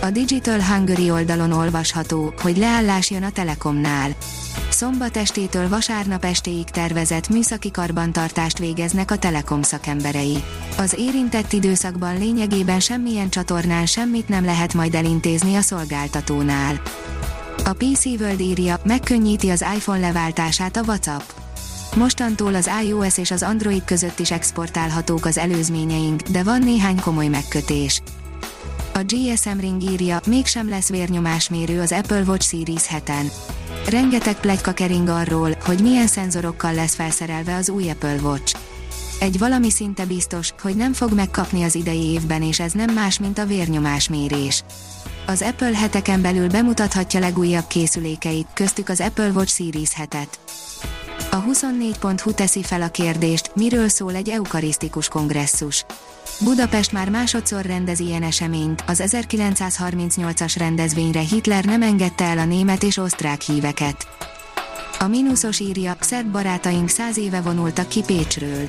A 0.00 0.10
Digital 0.10 0.62
Hungary 0.62 1.10
oldalon 1.10 1.52
olvasható, 1.52 2.34
hogy 2.42 2.56
leállás 2.56 3.10
jön 3.10 3.22
a 3.22 3.30
Telekomnál. 3.30 4.10
Szombat 4.70 5.16
estétől 5.16 5.68
vasárnap 5.68 6.24
estéig 6.24 6.70
tervezett 6.70 7.28
műszaki 7.28 7.70
karbantartást 7.70 8.58
végeznek 8.58 9.10
a 9.10 9.18
Telekom 9.18 9.62
szakemberei. 9.62 10.36
Az 10.78 10.94
érintett 10.98 11.52
időszakban 11.52 12.18
lényegében 12.18 12.80
semmilyen 12.80 13.28
csatornán 13.28 13.86
semmit 13.86 14.28
nem 14.28 14.44
lehet 14.44 14.74
majd 14.74 14.94
elintézni 14.94 15.54
a 15.54 15.60
szolgáltatónál. 15.60 16.80
A 17.64 17.72
PC 17.72 18.04
World 18.04 18.40
írja, 18.40 18.80
megkönnyíti 18.84 19.50
az 19.50 19.64
iPhone 19.76 20.00
leváltását 20.00 20.76
a 20.76 20.82
WhatsApp. 20.86 21.30
Mostantól 21.96 22.54
az 22.54 22.70
iOS 22.84 23.18
és 23.18 23.30
az 23.30 23.42
Android 23.42 23.84
között 23.84 24.18
is 24.18 24.30
exportálhatók 24.30 25.24
az 25.24 25.38
előzményeink, 25.38 26.22
de 26.22 26.42
van 26.42 26.62
néhány 26.62 27.00
komoly 27.00 27.26
megkötés. 27.26 28.02
A 28.96 29.04
GSM 29.04 29.58
Ring 29.58 29.82
írja, 29.82 30.20
mégsem 30.26 30.68
lesz 30.68 30.88
vérnyomásmérő 30.88 31.80
az 31.80 31.92
Apple 31.92 32.22
Watch 32.22 32.46
Series 32.48 32.82
7-en. 32.88 33.32
Rengeteg 33.88 34.40
plegyka 34.40 34.72
kering 34.72 35.08
arról, 35.08 35.56
hogy 35.64 35.80
milyen 35.80 36.06
szenzorokkal 36.06 36.74
lesz 36.74 36.94
felszerelve 36.94 37.54
az 37.54 37.68
új 37.68 37.90
Apple 37.90 38.16
Watch. 38.22 38.56
Egy 39.20 39.38
valami 39.38 39.70
szinte 39.70 40.04
biztos, 40.04 40.52
hogy 40.62 40.76
nem 40.76 40.92
fog 40.92 41.12
megkapni 41.12 41.62
az 41.62 41.74
idei 41.74 42.04
évben 42.04 42.42
és 42.42 42.60
ez 42.60 42.72
nem 42.72 42.94
más, 42.94 43.18
mint 43.18 43.38
a 43.38 43.46
vérnyomásmérés. 43.46 44.64
Az 45.26 45.42
Apple 45.42 45.76
heteken 45.76 46.22
belül 46.22 46.48
bemutathatja 46.48 47.20
legújabb 47.20 47.66
készülékeit, 47.66 48.46
köztük 48.54 48.88
az 48.88 49.00
Apple 49.00 49.30
Watch 49.30 49.54
Series 49.54 49.90
7-et. 49.96 50.28
A 51.36 51.42
24.hu 51.42 52.32
teszi 52.32 52.62
fel 52.62 52.82
a 52.82 52.88
kérdést, 52.88 53.50
miről 53.54 53.88
szól 53.88 54.14
egy 54.14 54.28
eukarisztikus 54.28 55.08
kongresszus. 55.08 55.84
Budapest 56.40 56.92
már 56.92 57.10
másodszor 57.10 57.64
rendez 57.64 58.00
ilyen 58.00 58.22
eseményt, 58.22 58.84
az 58.86 59.02
1938-as 59.06 60.54
rendezvényre 60.58 61.20
Hitler 61.20 61.64
nem 61.64 61.82
engedte 61.82 62.24
el 62.24 62.38
a 62.38 62.44
német 62.44 62.82
és 62.82 62.96
osztrák 62.96 63.40
híveket. 63.40 64.06
A 64.98 65.06
mínuszos 65.06 65.60
írja, 65.60 65.96
szerb 66.00 66.30
barátaink 66.30 66.88
száz 66.88 67.18
éve 67.18 67.40
vonultak 67.40 67.88
ki 67.88 68.02
Pécsről. 68.06 68.68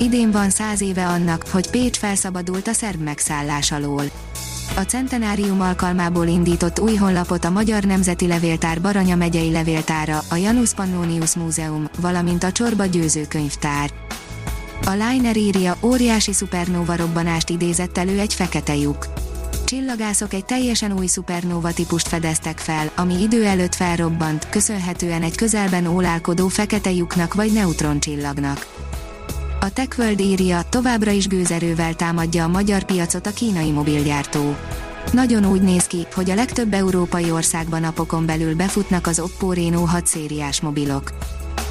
Idén 0.00 0.30
van 0.30 0.50
száz 0.50 0.80
éve 0.80 1.06
annak, 1.06 1.44
hogy 1.50 1.70
Pécs 1.70 1.96
felszabadult 1.96 2.68
a 2.68 2.72
szerb 2.72 3.00
megszállás 3.00 3.72
alól. 3.72 4.04
A 4.76 4.80
centenárium 4.80 5.60
alkalmából 5.60 6.26
indított 6.26 6.80
új 6.80 6.94
honlapot 6.94 7.44
a 7.44 7.50
Magyar 7.50 7.82
Nemzeti 7.82 8.26
Levéltár 8.26 8.80
Baranya 8.80 9.16
megyei 9.16 9.50
levéltára, 9.50 10.22
a 10.30 10.36
Janus 10.36 10.74
Pannonius 10.74 11.34
Múzeum, 11.34 11.88
valamint 12.00 12.44
a 12.44 12.52
Csorba 12.52 12.84
Győző 12.84 13.26
Könyvtár. 13.28 13.90
A 14.86 14.90
Liner 14.90 15.36
írja, 15.36 15.76
óriási 15.82 16.32
szupernóva 16.32 16.96
robbanást 16.96 17.50
idézett 17.50 17.98
elő 17.98 18.18
egy 18.18 18.34
fekete 18.34 18.76
lyuk. 18.76 19.06
Csillagászok 19.64 20.32
egy 20.32 20.44
teljesen 20.44 20.98
új 20.98 21.06
szupernóva 21.06 21.72
típust 21.72 22.08
fedeztek 22.08 22.58
fel, 22.58 22.90
ami 22.96 23.22
idő 23.22 23.44
előtt 23.44 23.74
felrobbant, 23.74 24.48
köszönhetően 24.48 25.22
egy 25.22 25.36
közelben 25.36 25.86
ólálkodó 25.86 26.48
fekete 26.48 26.92
lyuknak 26.92 27.34
vagy 27.34 27.52
neutroncsillagnak. 27.52 28.66
A 29.62 29.72
TechWorld 29.72 30.20
írja, 30.20 30.60
továbbra 30.68 31.10
is 31.10 31.26
gőzerővel 31.26 31.94
támadja 31.94 32.44
a 32.44 32.48
magyar 32.48 32.82
piacot 32.82 33.26
a 33.26 33.30
kínai 33.30 33.70
mobilgyártó. 33.70 34.56
Nagyon 35.12 35.50
úgy 35.50 35.62
néz 35.62 35.84
ki, 35.84 36.06
hogy 36.14 36.30
a 36.30 36.34
legtöbb 36.34 36.72
európai 36.72 37.30
országban 37.30 37.80
napokon 37.80 38.26
belül 38.26 38.54
befutnak 38.54 39.06
az 39.06 39.20
Oppo 39.20 39.52
Reno 39.52 39.84
6 39.84 40.06
szériás 40.06 40.60
mobilok. 40.60 41.12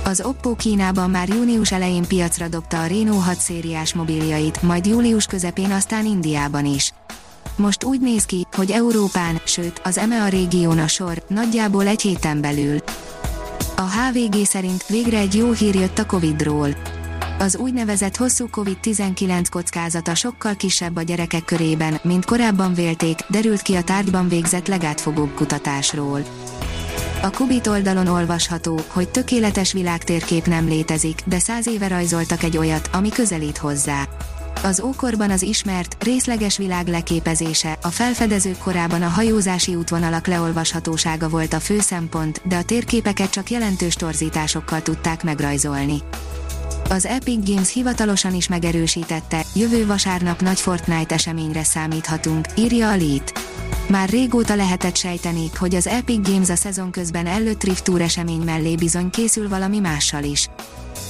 Az 0.04 0.22
Oppo 0.22 0.56
Kínában 0.56 1.10
már 1.10 1.28
június 1.28 1.72
elején 1.72 2.08
piacra 2.08 2.48
dobta 2.48 2.82
a 2.82 2.86
Reno 2.86 3.18
6 3.18 3.38
szériás 3.38 3.94
mobiljait, 3.94 4.62
majd 4.62 4.86
július 4.86 5.26
közepén 5.26 5.72
aztán 5.72 6.06
Indiában 6.06 6.66
is. 6.66 6.94
Most 7.56 7.84
úgy 7.84 8.02
néz 8.02 8.24
ki, 8.24 8.48
hogy 8.52 8.72
Európán, 8.72 9.42
sőt, 9.46 9.82
az 9.84 9.98
EMEA 9.98 10.28
régión 10.28 10.80
a 10.80 10.88
sor, 10.88 11.24
nagyjából 11.28 11.88
egy 11.88 12.02
héten 12.02 12.42
belül. 12.42 12.78
A 13.76 13.82
HVG 13.82 14.46
szerint 14.46 14.88
végre 14.88 15.18
egy 15.18 15.36
jó 15.36 15.52
hír 15.52 15.76
jött 15.76 16.00
a 16.00 16.06
Covid-ról. 16.06 16.99
Az 17.40 17.56
úgynevezett 17.56 18.16
hosszú 18.16 18.48
COVID-19 18.52 19.46
kockázata 19.50 20.16
sokkal 20.16 20.56
kisebb 20.56 20.96
a 20.96 21.02
gyerekek 21.02 21.46
körében, 21.46 22.00
mint 22.04 22.26
korábban 22.26 22.74
vélték, 22.74 23.20
derült 23.30 23.62
ki 23.62 23.76
a 23.76 23.84
tárgyban 23.84 24.28
végzett 24.28 24.68
legátfogóbb 24.68 25.34
kutatásról. 25.34 26.22
A 27.22 27.30
Kubit 27.30 27.68
oldalon 27.68 28.08
olvasható, 28.08 28.80
hogy 28.88 29.10
tökéletes 29.10 29.74
világtérkép 29.74 30.46
nem 30.46 30.68
létezik, 30.68 31.22
de 31.26 31.40
száz 31.40 31.68
éve 31.68 31.88
rajzoltak 31.88 32.44
egy 32.44 32.58
olyat, 32.58 32.90
ami 32.94 33.10
közelít 33.10 33.58
hozzá. 33.58 34.08
Az 34.64 34.82
ókorban 34.82 35.32
az 35.32 35.42
ismert, 35.42 36.04
részleges 36.04 36.58
világ 36.58 36.88
leképezése, 36.88 37.78
a 37.82 37.88
felfedezők 37.88 38.58
korában 38.58 39.02
a 39.02 39.08
hajózási 39.08 39.76
útvonalak 39.76 40.28
leolvashatósága 40.28 41.30
volt 41.30 41.54
a 41.54 41.60
fő 41.60 41.80
szempont, 41.80 42.42
de 42.44 42.56
a 42.56 42.64
térképeket 42.64 43.30
csak 43.30 43.50
jelentős 43.50 43.94
torzításokkal 43.94 44.82
tudták 44.82 45.24
megrajzolni. 45.24 46.02
Az 46.92 47.06
Epic 47.06 47.50
Games 47.50 47.74
hivatalosan 47.74 48.34
is 48.34 48.48
megerősítette, 48.48 49.46
jövő 49.56 49.86
vasárnap 49.86 50.42
nagy 50.42 50.60
Fortnite 50.60 51.16
eseményre 51.16 51.64
számíthatunk, 51.64 52.46
írja 52.58 52.90
a 52.90 52.96
Lead. 52.96 53.34
Már 53.88 54.10
régóta 54.10 54.56
lehetett 54.56 54.96
sejteni, 54.96 55.50
hogy 55.58 55.76
az 55.76 55.88
Epic 55.88 56.30
Games 56.30 56.50
a 56.50 56.56
szezon 56.56 56.92
közben 56.92 57.26
előtt 57.26 57.64
Rift 57.64 57.84
Tour 57.84 58.02
esemény 58.02 58.42
mellé 58.42 58.76
bizony 58.76 59.10
készül 59.10 59.50
valami 59.50 59.80
mással 59.80 60.24
is. 60.24 60.50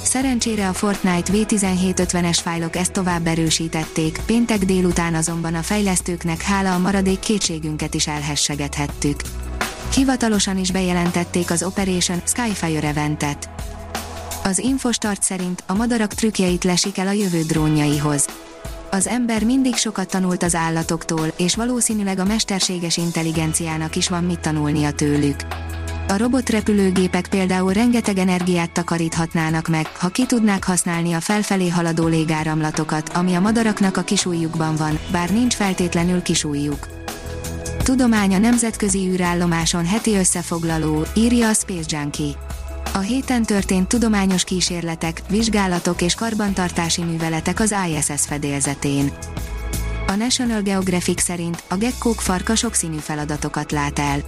Szerencsére 0.03 0.68
a 0.68 0.73
Fortnite 0.73 1.31
V1750-es 1.34 2.39
fájlok 2.41 2.75
ezt 2.75 2.91
tovább 2.91 3.28
erősítették, 3.28 4.22
péntek 4.25 4.66
délután 4.66 5.16
azonban 5.16 5.56
a 5.56 5.62
fejlesztőknek 5.62 6.41
hála 6.41 6.73
a 6.73 6.79
maradék 6.79 7.19
kétségünket 7.19 7.94
is 7.94 8.07
elhessegethettük. 8.07 9.22
Hivatalosan 9.94 10.57
is 10.57 10.72
bejelentették 10.72 11.51
az 11.51 11.63
Operation 11.63 12.22
Skyfire 12.25 12.88
eventet. 12.88 13.58
Az 14.49 14.59
Infostart 14.59 15.23
szerint 15.23 15.63
a 15.65 15.73
madarak 15.73 16.13
trükkjeit 16.13 16.63
lesik 16.63 16.97
el 16.97 17.07
a 17.07 17.11
jövő 17.11 17.41
drónjaihoz. 17.41 18.27
Az 18.91 19.07
ember 19.07 19.43
mindig 19.43 19.75
sokat 19.75 20.09
tanult 20.09 20.43
az 20.43 20.55
állatoktól, 20.55 21.33
és 21.37 21.55
valószínűleg 21.55 22.19
a 22.19 22.25
mesterséges 22.25 22.97
intelligenciának 22.97 23.95
is 23.95 24.09
van 24.09 24.23
mit 24.23 24.39
tanulnia 24.39 24.91
tőlük. 24.91 25.35
A 26.07 26.17
robotrepülőgépek 26.17 27.27
például 27.27 27.73
rengeteg 27.73 28.17
energiát 28.17 28.71
takaríthatnának 28.71 29.67
meg, 29.67 29.88
ha 29.88 30.07
ki 30.07 30.25
tudnák 30.25 30.63
használni 30.63 31.13
a 31.13 31.19
felfelé 31.19 31.69
haladó 31.69 32.07
légáramlatokat, 32.07 33.09
ami 33.09 33.33
a 33.33 33.39
madaraknak 33.39 33.97
a 33.97 34.01
kisújjukban 34.01 34.75
van, 34.75 34.99
bár 35.11 35.29
nincs 35.29 35.53
feltétlenül 35.53 36.21
kisújjuk. 36.21 36.88
Tudomány 37.83 38.35
a 38.35 38.38
nemzetközi 38.38 39.09
űrállomáson 39.09 39.85
heti 39.85 40.15
összefoglaló, 40.15 41.05
írja 41.15 41.49
a 41.49 41.53
Space 41.53 41.97
Junkie. 41.97 42.35
A 42.94 43.00
héten 43.00 43.44
történt 43.44 43.88
tudományos 43.88 44.44
kísérletek, 44.44 45.22
vizsgálatok 45.29 46.01
és 46.01 46.16
karbantartási 46.16 47.03
műveletek 47.03 47.59
az 47.59 47.75
ISS 47.88 48.25
fedélzetén. 48.25 49.11
A 50.07 50.16
National 50.16 50.61
Geographic 50.61 51.22
szerint 51.22 51.63
a 51.67 51.75
gekkók 51.75 52.21
farka 52.21 52.56
sokszínű 52.56 52.97
feladatokat 52.97 53.71
lát 53.71 54.00
el. 54.00 54.19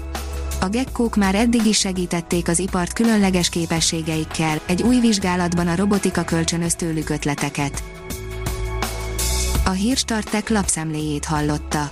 A 0.62 0.68
gekkók 0.68 1.16
már 1.16 1.36
eddig 1.36 1.66
is 1.66 1.80
segítették 1.80 2.48
az 2.48 2.60
ipart 2.60 2.94
különleges 2.94 3.50
képességeikkel, 3.50 4.62
egy 4.66 4.82
új 4.82 5.00
vizsgálatban 5.00 5.68
a 5.68 5.76
robotika 5.76 6.24
kölcsönöz 6.24 6.76
tőlük 6.76 7.10
ötleteket. 7.10 7.84
A 9.66 9.70
Hírstartek 9.72 10.50
lapszemléjét 10.50 11.26
hallotta. 11.26 11.92